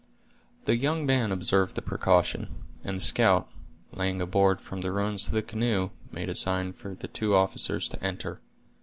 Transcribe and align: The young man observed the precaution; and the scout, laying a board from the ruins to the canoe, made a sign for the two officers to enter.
The 0.65 0.75
young 0.75 1.05
man 1.05 1.31
observed 1.31 1.75
the 1.75 1.81
precaution; 1.83 2.49
and 2.83 2.97
the 2.97 3.03
scout, 3.03 3.47
laying 3.93 4.19
a 4.19 4.25
board 4.25 4.59
from 4.59 4.81
the 4.81 4.91
ruins 4.91 5.25
to 5.25 5.31
the 5.31 5.43
canoe, 5.43 5.91
made 6.11 6.27
a 6.29 6.35
sign 6.35 6.73
for 6.73 6.95
the 6.95 7.07
two 7.07 7.35
officers 7.35 7.87
to 7.89 8.03
enter. 8.03 8.41